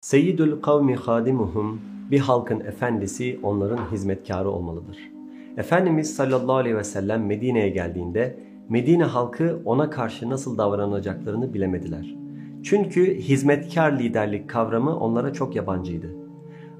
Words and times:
Seyyidül 0.00 0.60
kavmi 0.60 0.94
hadimuhum 0.94 1.80
bir 2.10 2.18
halkın 2.18 2.60
efendisi 2.60 3.40
onların 3.42 3.90
hizmetkarı 3.92 4.50
olmalıdır. 4.50 4.98
Efendimiz 5.56 6.16
sallallahu 6.16 6.56
aleyhi 6.56 6.76
ve 6.76 6.84
sellem 6.84 7.26
Medine'ye 7.26 7.68
geldiğinde 7.68 8.38
Medine 8.68 9.04
halkı 9.04 9.62
ona 9.64 9.90
karşı 9.90 10.30
nasıl 10.30 10.58
davranacaklarını 10.58 11.54
bilemediler. 11.54 12.14
Çünkü 12.62 13.14
hizmetkar 13.18 13.92
liderlik 13.92 14.50
kavramı 14.50 14.98
onlara 14.98 15.32
çok 15.32 15.56
yabancıydı. 15.56 16.10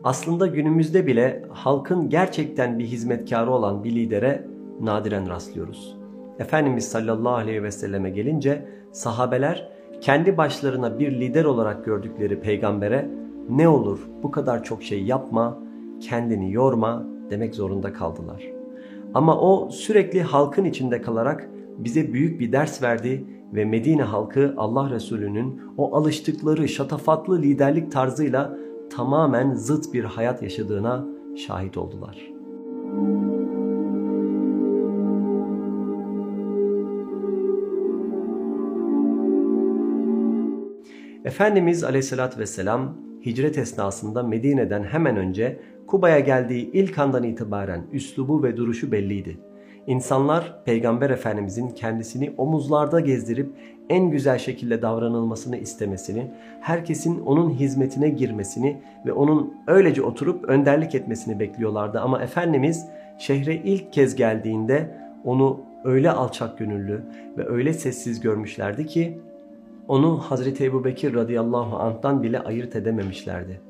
Aslında 0.05 0.47
günümüzde 0.47 1.07
bile 1.07 1.45
halkın 1.51 2.09
gerçekten 2.11 2.79
bir 2.79 2.85
hizmetkarı 2.85 3.51
olan 3.51 3.85
bir 3.85 3.95
lidere 3.95 4.47
nadiren 4.81 5.29
rastlıyoruz. 5.29 5.97
Efendimiz 6.39 6.89
sallallahu 6.89 7.35
aleyhi 7.35 7.63
ve 7.63 7.71
selleme 7.71 8.11
gelince 8.11 8.69
sahabeler 8.93 9.78
kendi 10.01 10.37
başlarına 10.37 10.99
bir 10.99 11.21
lider 11.21 11.45
olarak 11.45 11.85
gördükleri 11.85 12.41
peygambere 12.41 13.11
ne 13.49 13.69
olur 13.69 13.99
bu 14.23 14.31
kadar 14.31 14.65
çok 14.65 14.83
şey 14.83 15.03
yapma, 15.03 15.59
kendini 16.01 16.53
yorma 16.53 17.07
demek 17.31 17.55
zorunda 17.55 17.93
kaldılar. 17.93 18.43
Ama 19.15 19.41
o 19.41 19.71
sürekli 19.71 20.23
halkın 20.23 20.65
içinde 20.65 21.03
kalarak 21.03 21.49
bize 21.79 22.13
büyük 22.13 22.41
bir 22.41 22.53
ders 22.53 22.83
verdi 22.83 23.25
ve 23.55 23.65
Medine 23.65 24.03
halkı 24.03 24.55
Allah 24.57 24.91
Resulü'nün 24.91 25.61
o 25.77 25.97
alıştıkları 25.97 26.69
şatafatlı 26.69 27.43
liderlik 27.43 27.93
tarzıyla 27.93 28.57
tamamen 28.91 29.55
zıt 29.55 29.95
bir 29.95 30.05
hayat 30.05 30.43
yaşadığına 30.43 31.07
şahit 31.37 31.77
oldular. 31.77 32.38
Efendimiz 41.29 41.85
Aleyhisselatü 41.85 42.41
Vesselam 42.41 42.97
hicret 43.27 43.59
esnasında 43.59 44.23
Medine'den 44.23 44.83
hemen 44.83 45.17
önce 45.17 45.61
Kuba'ya 45.87 46.21
geldiği 46.21 46.71
ilk 46.73 46.99
andan 46.99 47.23
itibaren 47.23 47.83
üslubu 47.93 48.43
ve 48.43 48.57
duruşu 48.57 48.93
belliydi. 48.93 49.39
İnsanlar 49.87 50.65
Peygamber 50.65 51.11
Efendimizin 51.11 51.69
kendisini 51.69 52.35
omuzlarda 52.37 53.01
gezdirip 53.01 53.51
en 53.89 54.11
güzel 54.11 54.39
şekilde 54.39 54.83
davranılmasını 54.83 55.57
istemesini, 55.57 56.31
herkesin 56.61 57.21
onun 57.21 57.51
hizmetine 57.51 58.09
girmesini 58.09 58.83
ve 59.07 59.13
onun 59.13 59.55
öylece 59.67 60.03
oturup 60.03 60.45
önderlik 60.45 60.95
etmesini 60.95 61.41
bekliyorlardı. 61.41 62.01
Ama 62.01 62.23
Efendimiz 62.23 62.87
şehre 63.19 63.55
ilk 63.55 63.93
kez 63.93 64.15
geldiğinde 64.15 64.95
onu 65.25 65.61
öyle 65.85 66.11
alçak 66.11 66.59
gönüllü 66.59 67.03
ve 67.39 67.49
öyle 67.49 67.73
sessiz 67.73 68.21
görmüşlerdi 68.21 68.87
ki 68.87 69.19
onu 69.89 70.19
Hazreti 70.19 70.65
Ebu 70.65 70.85
Bekir 70.85 71.15
radıyallahu 71.15 71.77
anh'tan 71.77 72.23
bile 72.23 72.41
ayırt 72.41 72.77
edememişlerdi. 72.77 73.61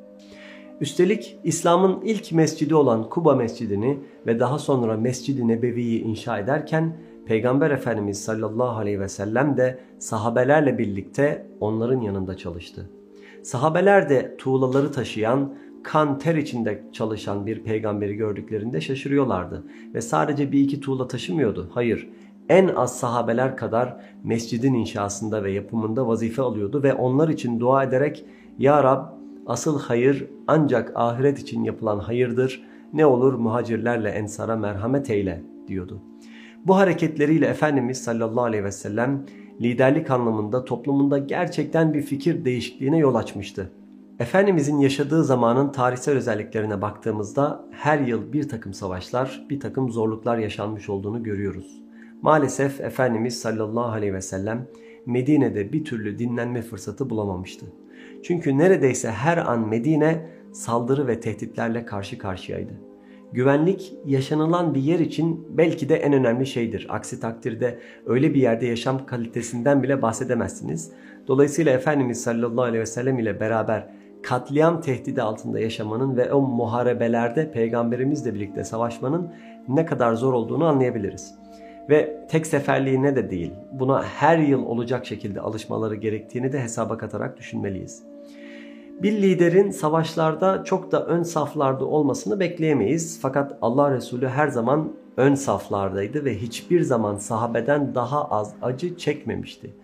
Üstelik 0.80 1.38
İslam'ın 1.44 2.00
ilk 2.04 2.32
mescidi 2.32 2.74
olan 2.74 3.08
Kuba 3.08 3.34
Mescidini 3.34 3.98
ve 4.26 4.40
daha 4.40 4.58
sonra 4.58 4.96
Mescid-i 4.96 5.48
Nebevi'yi 5.48 6.02
inşa 6.02 6.38
ederken 6.38 6.96
Peygamber 7.26 7.70
Efendimiz 7.70 8.24
sallallahu 8.24 8.78
aleyhi 8.78 9.00
ve 9.00 9.08
sellem 9.08 9.56
de 9.56 9.78
sahabelerle 9.98 10.78
birlikte 10.78 11.46
onların 11.60 12.00
yanında 12.00 12.36
çalıştı. 12.36 12.90
Sahabeler 13.42 14.08
de 14.08 14.36
tuğlaları 14.38 14.92
taşıyan, 14.92 15.54
kan 15.82 16.18
ter 16.18 16.34
içinde 16.34 16.84
çalışan 16.92 17.46
bir 17.46 17.62
peygamberi 17.62 18.14
gördüklerinde 18.14 18.80
şaşırıyorlardı. 18.80 19.64
Ve 19.94 20.00
sadece 20.00 20.52
bir 20.52 20.60
iki 20.60 20.80
tuğla 20.80 21.08
taşımıyordu. 21.08 21.70
Hayır, 21.74 22.08
en 22.48 22.68
az 22.68 22.98
sahabeler 22.98 23.56
kadar 23.56 23.96
mescidin 24.24 24.74
inşasında 24.74 25.44
ve 25.44 25.52
yapımında 25.52 26.08
vazife 26.08 26.42
alıyordu 26.42 26.82
ve 26.82 26.94
onlar 26.94 27.28
için 27.28 27.60
dua 27.60 27.84
ederek 27.84 28.24
Ya 28.58 28.84
Rab 28.84 29.06
asıl 29.46 29.80
hayır 29.80 30.26
ancak 30.46 30.92
ahiret 30.94 31.38
için 31.38 31.64
yapılan 31.64 31.98
hayırdır. 31.98 32.62
Ne 32.92 33.06
olur 33.06 33.34
muhacirlerle 33.34 34.08
ensara 34.08 34.56
merhamet 34.56 35.10
eyle 35.10 35.42
diyordu. 35.68 36.02
Bu 36.66 36.76
hareketleriyle 36.76 37.46
Efendimiz 37.46 38.04
sallallahu 38.04 38.44
aleyhi 38.44 38.64
ve 38.64 38.72
sellem 38.72 39.26
liderlik 39.60 40.10
anlamında 40.10 40.64
toplumunda 40.64 41.18
gerçekten 41.18 41.94
bir 41.94 42.02
fikir 42.02 42.44
değişikliğine 42.44 42.98
yol 42.98 43.14
açmıştı. 43.14 43.72
Efendimizin 44.18 44.78
yaşadığı 44.78 45.24
zamanın 45.24 45.72
tarihsel 45.72 46.16
özelliklerine 46.16 46.82
baktığımızda 46.82 47.64
her 47.70 47.98
yıl 47.98 48.32
bir 48.32 48.48
takım 48.48 48.74
savaşlar, 48.74 49.46
bir 49.50 49.60
takım 49.60 49.90
zorluklar 49.90 50.38
yaşanmış 50.38 50.88
olduğunu 50.88 51.22
görüyoruz. 51.22 51.87
Maalesef 52.22 52.80
Efendimiz 52.80 53.40
sallallahu 53.40 53.92
aleyhi 53.92 54.14
ve 54.14 54.20
sellem 54.20 54.66
Medine'de 55.06 55.72
bir 55.72 55.84
türlü 55.84 56.18
dinlenme 56.18 56.62
fırsatı 56.62 57.10
bulamamıştı. 57.10 57.66
Çünkü 58.22 58.58
neredeyse 58.58 59.10
her 59.10 59.36
an 59.36 59.68
Medine 59.68 60.26
saldırı 60.52 61.06
ve 61.06 61.20
tehditlerle 61.20 61.84
karşı 61.84 62.18
karşıyaydı. 62.18 62.72
Güvenlik 63.32 63.94
yaşanılan 64.06 64.74
bir 64.74 64.80
yer 64.80 64.98
için 64.98 65.46
belki 65.58 65.88
de 65.88 65.96
en 65.96 66.12
önemli 66.12 66.46
şeydir. 66.46 66.86
Aksi 66.88 67.20
takdirde 67.20 67.78
öyle 68.06 68.34
bir 68.34 68.40
yerde 68.40 68.66
yaşam 68.66 69.06
kalitesinden 69.06 69.82
bile 69.82 70.02
bahsedemezsiniz. 70.02 70.92
Dolayısıyla 71.26 71.72
Efendimiz 71.72 72.22
sallallahu 72.22 72.62
aleyhi 72.62 72.80
ve 72.80 72.86
sellem 72.86 73.18
ile 73.18 73.40
beraber 73.40 73.88
katliam 74.22 74.80
tehdidi 74.80 75.22
altında 75.22 75.60
yaşamanın 75.60 76.16
ve 76.16 76.32
o 76.32 76.40
muharebelerde 76.40 77.52
peygamberimizle 77.52 78.34
birlikte 78.34 78.64
savaşmanın 78.64 79.32
ne 79.68 79.86
kadar 79.86 80.14
zor 80.14 80.32
olduğunu 80.32 80.64
anlayabiliriz. 80.64 81.34
Ve 81.88 82.26
tek 82.28 82.46
seferliğine 82.46 83.16
de 83.16 83.30
değil, 83.30 83.52
buna 83.72 84.02
her 84.02 84.38
yıl 84.38 84.66
olacak 84.66 85.06
şekilde 85.06 85.40
alışmaları 85.40 85.94
gerektiğini 85.94 86.52
de 86.52 86.60
hesaba 86.62 86.98
katarak 86.98 87.38
düşünmeliyiz. 87.38 88.02
Bir 89.02 89.22
liderin 89.22 89.70
savaşlarda 89.70 90.64
çok 90.64 90.92
da 90.92 91.06
ön 91.06 91.22
saflarda 91.22 91.84
olmasını 91.84 92.40
bekleyemeyiz. 92.40 93.18
Fakat 93.22 93.58
Allah 93.62 93.94
Resulü 93.94 94.28
her 94.28 94.48
zaman 94.48 94.92
ön 95.16 95.34
saflardaydı 95.34 96.24
ve 96.24 96.38
hiçbir 96.38 96.80
zaman 96.80 97.16
sahabeden 97.16 97.94
daha 97.94 98.24
az 98.24 98.54
acı 98.62 98.96
çekmemişti. 98.96 99.74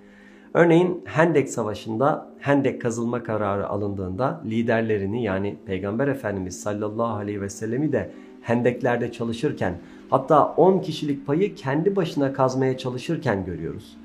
Örneğin 0.54 1.02
Hendek 1.04 1.50
Savaşı'nda 1.50 2.30
Hendek 2.38 2.82
kazılma 2.82 3.22
kararı 3.22 3.68
alındığında 3.68 4.40
liderlerini 4.44 5.22
yani 5.24 5.56
Peygamber 5.66 6.08
Efendimiz 6.08 6.60
sallallahu 6.60 7.16
aleyhi 7.16 7.40
ve 7.40 7.48
sellemi 7.48 7.92
de 7.92 8.10
Hendeklerde 8.44 9.12
çalışırken 9.12 9.74
hatta 10.10 10.54
10 10.56 10.78
kişilik 10.78 11.26
payı 11.26 11.54
kendi 11.54 11.96
başına 11.96 12.32
kazmaya 12.32 12.78
çalışırken 12.78 13.44
görüyoruz. 13.44 13.96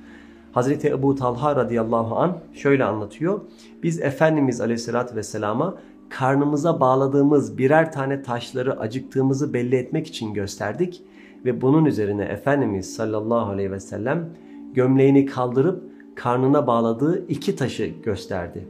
Hazreti 0.52 0.88
Ebu 0.88 1.16
Talha 1.16 1.56
radıyallahu 1.56 2.16
an 2.16 2.38
şöyle 2.54 2.84
anlatıyor. 2.84 3.42
Biz 3.84 4.02
Efendimiz 4.02 4.62
aleyhissalatü 4.62 5.16
vesselama 5.16 5.76
karnımıza 6.10 6.80
bağladığımız 6.80 7.58
birer 7.58 7.92
tane 7.92 8.22
taşları 8.22 8.80
acıktığımızı 8.80 9.54
belli 9.54 9.76
etmek 9.76 10.08
için 10.08 10.34
gösterdik. 10.34 11.04
Ve 11.46 11.62
bunun 11.62 11.86
üzerine 11.86 12.24
Efendimiz 12.24 12.96
sallallahu 12.96 13.52
aleyhi 13.52 13.72
ve 13.72 13.80
sellem 13.80 14.30
gömleğini 14.74 15.26
kaldırıp 15.26 15.84
karnına 16.16 16.68
bağladığı 16.68 17.28
iki 17.28 17.56
taşı 17.56 17.86
gösterdi. 18.04 18.68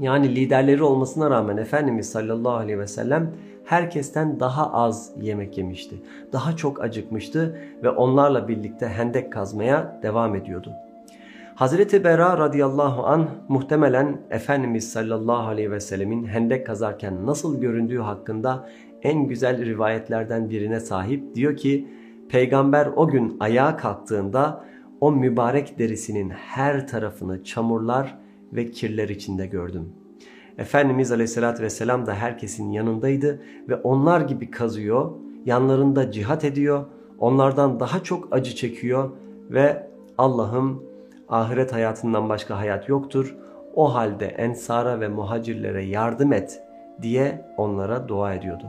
Yani 0.00 0.36
liderleri 0.36 0.82
olmasına 0.82 1.30
rağmen 1.30 1.56
Efendimiz 1.56 2.10
sallallahu 2.10 2.54
aleyhi 2.54 2.78
ve 2.78 2.86
sellem 2.86 3.30
herkesten 3.64 4.40
daha 4.40 4.72
az 4.72 5.12
yemek 5.20 5.58
yemişti. 5.58 5.96
Daha 6.32 6.56
çok 6.56 6.82
acıkmıştı 6.82 7.58
ve 7.82 7.90
onlarla 7.90 8.48
birlikte 8.48 8.88
hendek 8.88 9.32
kazmaya 9.32 10.00
devam 10.02 10.34
ediyordu. 10.34 10.72
Hazreti 11.54 12.04
Bera 12.04 12.38
radıyallahu 12.38 13.06
an 13.06 13.28
muhtemelen 13.48 14.20
Efendimiz 14.30 14.92
sallallahu 14.92 15.48
aleyhi 15.48 15.70
ve 15.70 15.80
sellemin 15.80 16.24
hendek 16.24 16.66
kazarken 16.66 17.26
nasıl 17.26 17.60
göründüğü 17.60 17.98
hakkında 17.98 18.68
en 19.02 19.28
güzel 19.28 19.64
rivayetlerden 19.64 20.50
birine 20.50 20.80
sahip. 20.80 21.34
Diyor 21.34 21.56
ki 21.56 21.88
peygamber 22.28 22.86
o 22.96 23.08
gün 23.08 23.36
ayağa 23.40 23.76
kalktığında 23.76 24.64
o 25.00 25.12
mübarek 25.12 25.78
derisinin 25.78 26.30
her 26.30 26.88
tarafını 26.88 27.44
çamurlar 27.44 28.18
ve 28.52 28.70
kirler 28.70 29.08
içinde 29.08 29.46
gördüm. 29.46 29.92
Efendimiz 30.58 31.12
Aleyhisselatü 31.12 31.62
Vesselam 31.62 32.06
da 32.06 32.14
herkesin 32.14 32.70
yanındaydı 32.70 33.42
ve 33.68 33.76
onlar 33.76 34.20
gibi 34.20 34.50
kazıyor, 34.50 35.10
yanlarında 35.46 36.10
cihat 36.10 36.44
ediyor, 36.44 36.84
onlardan 37.18 37.80
daha 37.80 38.02
çok 38.02 38.28
acı 38.30 38.54
çekiyor 38.54 39.10
ve 39.50 39.86
Allah'ım 40.18 40.82
ahiret 41.28 41.72
hayatından 41.72 42.28
başka 42.28 42.58
hayat 42.58 42.88
yoktur. 42.88 43.36
O 43.74 43.94
halde 43.94 44.26
ensara 44.26 45.00
ve 45.00 45.08
muhacirlere 45.08 45.84
yardım 45.84 46.32
et 46.32 46.62
diye 47.02 47.44
onlara 47.56 48.08
dua 48.08 48.34
ediyordu. 48.34 48.66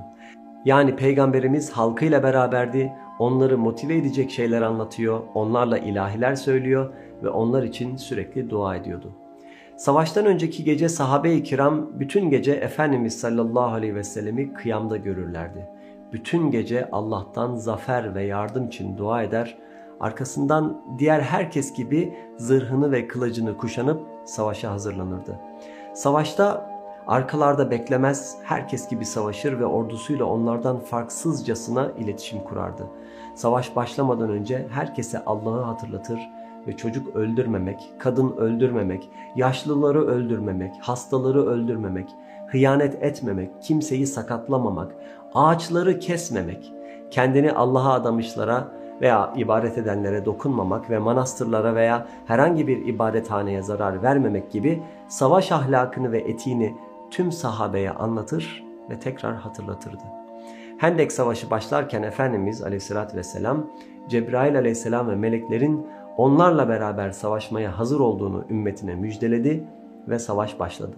Yani 0.65 0.95
peygamberimiz 0.95 1.71
halkıyla 1.71 2.23
beraberdi, 2.23 2.93
onları 3.19 3.57
motive 3.57 3.97
edecek 3.97 4.31
şeyler 4.31 4.61
anlatıyor, 4.61 5.21
onlarla 5.33 5.77
ilahiler 5.77 6.35
söylüyor 6.35 6.93
ve 7.23 7.29
onlar 7.29 7.63
için 7.63 7.95
sürekli 7.95 8.49
dua 8.49 8.75
ediyordu. 8.75 9.11
Savaştan 9.77 10.25
önceki 10.25 10.63
gece 10.63 10.89
sahabe-i 10.89 11.43
kiram 11.43 11.99
bütün 11.99 12.29
gece 12.29 12.51
Efendimiz 12.51 13.19
sallallahu 13.19 13.73
aleyhi 13.73 13.95
ve 13.95 14.03
sellemi 14.03 14.53
kıyamda 14.53 14.97
görürlerdi. 14.97 15.69
Bütün 16.13 16.51
gece 16.51 16.89
Allah'tan 16.91 17.55
zafer 17.55 18.15
ve 18.15 18.23
yardım 18.23 18.67
için 18.67 18.97
dua 18.97 19.23
eder, 19.23 19.57
arkasından 19.99 20.81
diğer 20.99 21.21
herkes 21.21 21.73
gibi 21.73 22.13
zırhını 22.37 22.91
ve 22.91 23.07
kılıcını 23.07 23.57
kuşanıp 23.57 24.01
savaşa 24.25 24.71
hazırlanırdı. 24.71 25.39
Savaşta 25.93 26.73
Arkalarda 27.07 27.71
beklemez, 27.71 28.37
herkes 28.43 28.89
gibi 28.89 29.05
savaşır 29.05 29.59
ve 29.59 29.65
ordusuyla 29.65 30.25
onlardan 30.25 30.79
farksızcasına 30.79 31.91
iletişim 31.97 32.43
kurardı. 32.43 32.87
Savaş 33.35 33.75
başlamadan 33.75 34.29
önce 34.29 34.67
herkese 34.71 35.25
Allah'ı 35.25 35.61
hatırlatır 35.61 36.19
ve 36.67 36.77
çocuk 36.77 37.15
öldürmemek, 37.15 37.93
kadın 37.99 38.37
öldürmemek, 38.37 39.09
yaşlıları 39.35 40.07
öldürmemek, 40.07 40.73
hastaları 40.81 41.45
öldürmemek, 41.45 42.09
hıyanet 42.47 43.03
etmemek, 43.03 43.61
kimseyi 43.61 44.07
sakatlamamak, 44.07 44.95
ağaçları 45.33 45.99
kesmemek, 45.99 46.73
kendini 47.11 47.51
Allah'a 47.51 47.93
adamışlara 47.93 48.71
veya 49.01 49.33
ibadet 49.37 49.77
edenlere 49.77 50.25
dokunmamak 50.25 50.89
ve 50.89 50.99
manastırlara 50.99 51.75
veya 51.75 52.07
herhangi 52.25 52.67
bir 52.67 52.85
ibadethaneye 52.85 53.61
zarar 53.61 54.03
vermemek 54.03 54.51
gibi 54.51 54.83
savaş 55.07 55.51
ahlakını 55.51 56.11
ve 56.11 56.19
etiğini 56.19 56.75
tüm 57.11 57.31
sahabeye 57.31 57.91
anlatır 57.91 58.63
ve 58.89 58.99
tekrar 58.99 59.35
hatırlatırdı. 59.35 60.03
Hendek 60.77 61.11
Savaşı 61.11 61.49
başlarken 61.49 62.03
Efendimiz 62.03 62.63
Aleyhisselatü 62.63 63.17
Vesselam 63.17 63.67
Cebrail 64.09 64.57
Aleyhisselam 64.57 65.09
ve 65.09 65.15
meleklerin 65.15 65.87
onlarla 66.17 66.69
beraber 66.69 67.11
savaşmaya 67.11 67.79
hazır 67.79 67.99
olduğunu 67.99 68.45
ümmetine 68.49 68.95
müjdeledi 68.95 69.63
ve 70.07 70.19
savaş 70.19 70.59
başladı. 70.59 70.95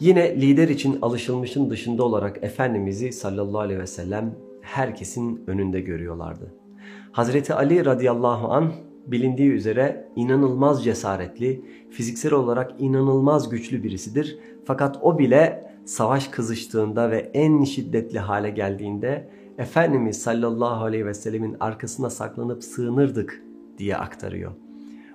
Yine 0.00 0.40
lider 0.40 0.68
için 0.68 0.98
alışılmışın 1.02 1.70
dışında 1.70 2.04
olarak 2.04 2.38
Efendimiz'i 2.42 3.12
sallallahu 3.12 3.60
aleyhi 3.60 3.80
ve 3.80 3.86
sellem 3.86 4.34
herkesin 4.60 5.44
önünde 5.46 5.80
görüyorlardı. 5.80 6.54
Hazreti 7.12 7.54
Ali 7.54 7.84
radıyallahu 7.84 8.52
an 8.52 8.72
bilindiği 9.06 9.50
üzere 9.50 10.08
inanılmaz 10.16 10.84
cesaretli, 10.84 11.64
fiziksel 11.90 12.32
olarak 12.32 12.74
inanılmaz 12.78 13.48
güçlü 13.48 13.82
birisidir. 13.82 14.38
Fakat 14.64 14.98
o 15.02 15.18
bile 15.18 15.72
savaş 15.84 16.28
kızıştığında 16.28 17.10
ve 17.10 17.30
en 17.34 17.64
şiddetli 17.64 18.18
hale 18.18 18.50
geldiğinde 18.50 19.28
Efendimiz 19.58 20.22
sallallahu 20.22 20.84
aleyhi 20.84 21.06
ve 21.06 21.14
sellemin 21.14 21.56
arkasına 21.60 22.10
saklanıp 22.10 22.64
sığınırdık 22.64 23.42
diye 23.78 23.96
aktarıyor. 23.96 24.52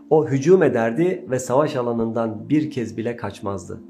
O 0.09 0.27
hücum 0.27 0.63
ederdi 0.63 1.25
ve 1.29 1.39
savaş 1.39 1.75
alanından 1.75 2.49
bir 2.49 2.71
kez 2.71 2.97
bile 2.97 3.15
kaçmazdı. 3.15 3.81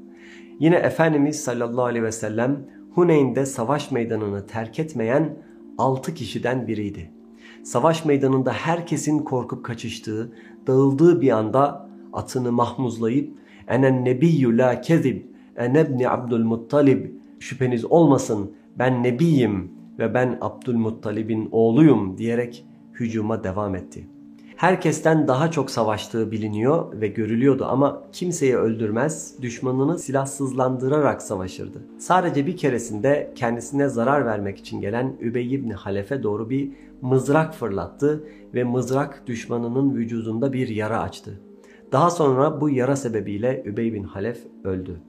Yine 0.60 0.76
Efendimiz 0.76 1.40
sallallahu 1.40 1.84
aleyhi 1.84 2.04
ve 2.04 2.12
sellem 2.12 2.66
Huneyn'de 2.94 3.46
savaş 3.46 3.90
meydanını 3.90 4.46
terk 4.46 4.78
etmeyen 4.78 5.36
6 5.78 6.14
kişiden 6.14 6.66
biriydi. 6.66 7.10
Savaş 7.62 8.04
meydanında 8.04 8.52
herkesin 8.52 9.18
korkup 9.18 9.64
kaçıştığı, 9.64 10.32
dağıldığı 10.66 11.20
bir 11.20 11.30
anda 11.30 11.88
atını 12.12 12.52
mahmuzlayıp 12.52 13.38
enen 13.68 14.04
nebiyyü 14.04 14.58
la 14.58 14.80
kezib 14.80 15.22
enebni 15.56 16.08
abdülmuttalib 16.08 17.06
şüpheniz 17.40 17.84
olmasın 17.84 18.52
ben 18.78 19.02
nebiyim 19.02 19.73
ve 19.98 20.14
ben 20.14 20.38
Abdülmuttalib'in 20.40 21.48
oğluyum 21.52 22.18
diyerek 22.18 22.66
hücuma 22.92 23.44
devam 23.44 23.74
etti. 23.74 24.08
Herkesten 24.56 25.28
daha 25.28 25.50
çok 25.50 25.70
savaştığı 25.70 26.30
biliniyor 26.30 27.00
ve 27.00 27.08
görülüyordu 27.08 27.64
ama 27.64 28.02
kimseyi 28.12 28.56
öldürmez, 28.56 29.34
düşmanını 29.42 29.98
silahsızlandırarak 29.98 31.22
savaşırdı. 31.22 31.78
Sadece 31.98 32.46
bir 32.46 32.56
keresinde 32.56 33.32
kendisine 33.34 33.88
zarar 33.88 34.26
vermek 34.26 34.58
için 34.58 34.80
gelen 34.80 35.16
Übey 35.20 35.54
ibn 35.54 35.70
Halef'e 35.70 36.22
doğru 36.22 36.50
bir 36.50 36.70
mızrak 37.02 37.54
fırlattı 37.54 38.24
ve 38.54 38.64
mızrak 38.64 39.22
düşmanının 39.26 39.94
vücudunda 39.94 40.52
bir 40.52 40.68
yara 40.68 41.00
açtı. 41.00 41.40
Daha 41.92 42.10
sonra 42.10 42.60
bu 42.60 42.70
yara 42.70 42.96
sebebiyle 42.96 43.62
Übey 43.66 43.94
bin 43.94 44.04
Halef 44.04 44.38
öldü. 44.64 45.00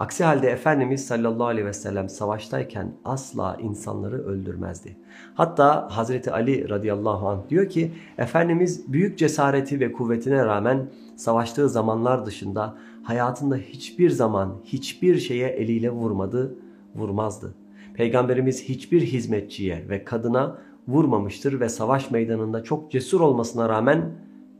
Aksi 0.00 0.24
halde 0.24 0.50
Efendimiz 0.50 1.06
sallallahu 1.06 1.46
aleyhi 1.46 1.66
ve 1.66 1.72
sellem 1.72 2.08
savaştayken 2.08 2.92
asla 3.04 3.56
insanları 3.60 4.24
öldürmezdi. 4.24 4.96
Hatta 5.34 5.88
Hazreti 5.90 6.32
Ali 6.32 6.68
radıyallahu 6.68 7.28
anh 7.28 7.48
diyor 7.48 7.68
ki 7.68 7.92
Efendimiz 8.18 8.92
büyük 8.92 9.18
cesareti 9.18 9.80
ve 9.80 9.92
kuvvetine 9.92 10.44
rağmen 10.44 10.90
savaştığı 11.16 11.68
zamanlar 11.68 12.26
dışında 12.26 12.76
hayatında 13.02 13.56
hiçbir 13.56 14.10
zaman 14.10 14.56
hiçbir 14.64 15.18
şeye 15.18 15.48
eliyle 15.48 15.90
vurmadı, 15.90 16.54
vurmazdı. 16.94 17.54
Peygamberimiz 17.94 18.64
hiçbir 18.64 19.02
hizmetçiye 19.02 19.88
ve 19.88 20.04
kadına 20.04 20.58
vurmamıştır 20.88 21.60
ve 21.60 21.68
savaş 21.68 22.10
meydanında 22.10 22.64
çok 22.64 22.90
cesur 22.90 23.20
olmasına 23.20 23.68
rağmen 23.68 24.12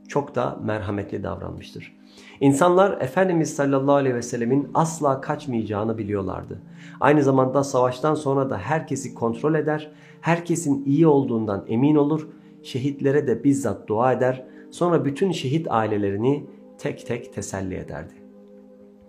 çok 0.07 0.35
da 0.35 0.59
merhametli 0.63 1.23
davranmıştır. 1.23 2.00
İnsanlar 2.39 3.01
Efendimiz 3.01 3.55
sallallahu 3.55 3.95
aleyhi 3.95 4.15
ve 4.15 4.21
sellemin 4.21 4.67
asla 4.73 5.21
kaçmayacağını 5.21 5.97
biliyorlardı. 5.97 6.61
Aynı 6.99 7.23
zamanda 7.23 7.63
savaştan 7.63 8.15
sonra 8.15 8.49
da 8.49 8.57
herkesi 8.57 9.13
kontrol 9.13 9.55
eder, 9.55 9.91
herkesin 10.21 10.85
iyi 10.85 11.07
olduğundan 11.07 11.65
emin 11.67 11.95
olur, 11.95 12.27
şehitlere 12.63 13.27
de 13.27 13.43
bizzat 13.43 13.87
dua 13.87 14.13
eder, 14.13 14.45
sonra 14.71 15.05
bütün 15.05 15.31
şehit 15.31 15.67
ailelerini 15.69 16.45
tek 16.77 17.05
tek 17.05 17.33
teselli 17.33 17.75
ederdi. 17.75 18.13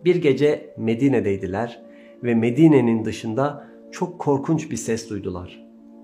Bir 0.05 0.17
gece 0.17 0.75
Medine'deydiler 0.79 1.83
ve 2.23 2.35
Medine'nin 2.35 3.05
dışında 3.05 3.67
çok 3.91 4.19
korkunç 4.19 4.71
bir 4.71 4.77
ses 4.77 5.11
duydular. 5.11 5.62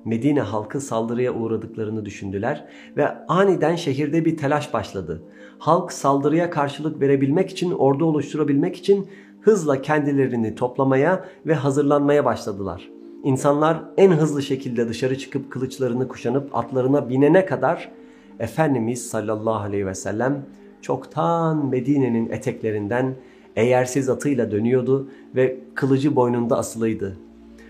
Medine 0.08 0.40
halkı 0.40 0.80
saldırıya 0.80 1.34
uğradıklarını 1.34 2.04
düşündüler 2.04 2.64
ve 2.96 3.26
aniden 3.28 3.76
şehirde 3.76 4.24
bir 4.24 4.36
telaş 4.36 4.74
başladı. 4.74 5.22
Halk 5.58 5.92
saldırıya 5.92 6.50
karşılık 6.50 7.00
verebilmek 7.00 7.50
için, 7.50 7.70
ordu 7.70 8.04
oluşturabilmek 8.04 8.76
için 8.76 9.06
hızla 9.40 9.82
kendilerini 9.82 10.54
toplamaya 10.54 11.24
ve 11.46 11.54
hazırlanmaya 11.54 12.24
başladılar. 12.24 12.88
İnsanlar 13.24 13.84
en 13.96 14.10
hızlı 14.10 14.42
şekilde 14.42 14.88
dışarı 14.88 15.18
çıkıp 15.18 15.50
kılıçlarını 15.50 16.08
kuşanıp 16.08 16.56
atlarına 16.56 17.08
binene 17.08 17.46
kadar 17.46 17.90
Efendimiz 18.38 19.06
sallallahu 19.06 19.54
aleyhi 19.54 19.86
ve 19.86 19.94
sellem 19.94 20.46
çoktan 20.82 21.66
Medine'nin 21.66 22.30
eteklerinden 22.30 23.14
eğersiz 23.56 24.08
atıyla 24.08 24.50
dönüyordu 24.50 25.08
ve 25.36 25.58
kılıcı 25.74 26.16
boynunda 26.16 26.58
asılıydı. 26.58 27.27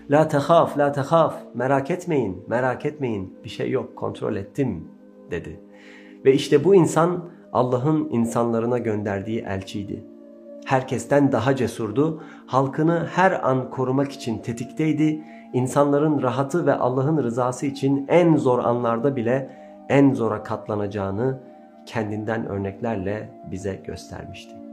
La 0.09 0.27
tehaf, 0.27 0.77
la 0.77 0.91
tehaf. 0.91 1.35
Merak 1.53 1.91
etmeyin, 1.91 2.43
merak 2.47 2.85
etmeyin. 2.85 3.37
Bir 3.43 3.49
şey 3.49 3.71
yok, 3.71 3.95
kontrol 3.95 4.35
ettim 4.35 4.87
dedi. 5.31 5.59
Ve 6.25 6.33
işte 6.33 6.63
bu 6.63 6.75
insan 6.75 7.29
Allah'ın 7.53 8.09
insanlarına 8.09 8.77
gönderdiği 8.77 9.39
elçiydi. 9.39 10.03
Herkesten 10.65 11.31
daha 11.31 11.55
cesurdu, 11.55 12.23
halkını 12.47 13.07
her 13.11 13.49
an 13.49 13.69
korumak 13.69 14.11
için 14.11 14.37
tetikteydi, 14.37 15.23
insanların 15.53 16.21
rahatı 16.21 16.65
ve 16.65 16.73
Allah'ın 16.73 17.23
rızası 17.23 17.65
için 17.65 18.05
en 18.07 18.35
zor 18.35 18.59
anlarda 18.59 19.15
bile 19.15 19.49
en 19.89 20.13
zora 20.13 20.43
katlanacağını 20.43 21.39
kendinden 21.85 22.45
örneklerle 22.45 23.29
bize 23.51 23.81
göstermişti. 23.85 24.68